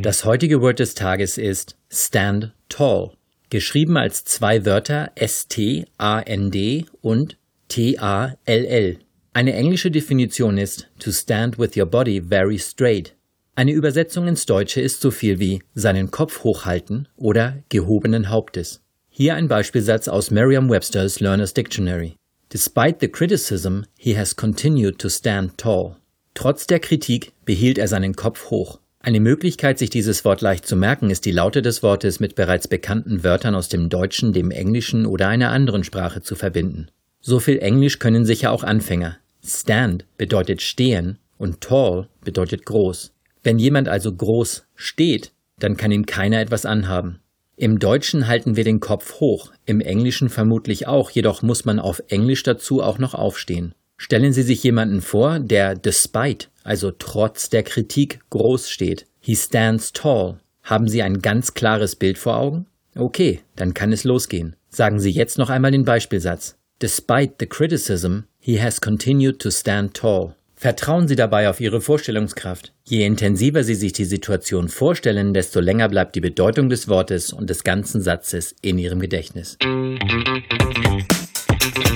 [0.00, 3.10] Das heutige Word des Tages ist Stand Tall.
[3.50, 7.36] Geschrieben als zwei Wörter S-T-A-N-D und
[7.68, 9.00] T-A-L-L.
[9.32, 13.14] Eine englische Definition ist to stand with your body very straight.
[13.54, 18.82] Eine Übersetzung ins Deutsche ist so viel wie seinen Kopf hochhalten oder gehobenen Hauptes.
[19.08, 22.16] Hier ein Beispielsatz aus Merriam-Webster's Learner's Dictionary.
[22.52, 25.96] Despite the criticism, he has continued to stand tall.
[26.34, 28.80] Trotz der Kritik behielt er seinen Kopf hoch.
[28.98, 32.66] Eine Möglichkeit, sich dieses Wort leicht zu merken, ist die Laute des Wortes mit bereits
[32.66, 36.88] bekannten Wörtern aus dem Deutschen, dem Englischen oder einer anderen Sprache zu verbinden.
[37.20, 39.16] So viel Englisch können sicher auch Anfänger.
[39.44, 43.12] Stand bedeutet stehen und tall bedeutet groß.
[43.42, 47.20] Wenn jemand also groß steht, dann kann ihm keiner etwas anhaben.
[47.56, 52.02] Im Deutschen halten wir den Kopf hoch, im Englischen vermutlich auch, jedoch muss man auf
[52.08, 53.74] Englisch dazu auch noch aufstehen.
[53.98, 59.06] Stellen Sie sich jemanden vor, der despite, also trotz der Kritik, groß steht.
[59.20, 60.38] He stands tall.
[60.62, 62.66] Haben Sie ein ganz klares Bild vor Augen?
[62.96, 64.56] Okay, dann kann es losgehen.
[64.70, 66.56] Sagen Sie jetzt noch einmal den Beispielsatz.
[66.80, 70.34] Despite the criticism, he has continued to stand tall.
[70.56, 72.72] Vertrauen Sie dabei auf Ihre Vorstellungskraft.
[72.84, 77.50] Je intensiver Sie sich die Situation vorstellen, desto länger bleibt die Bedeutung des Wortes und
[77.50, 79.58] des ganzen Satzes in Ihrem Gedächtnis.